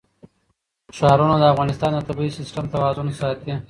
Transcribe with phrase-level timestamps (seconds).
[0.97, 3.53] ښارونه د افغانستان د طبعي سیسټم توازن ساتي.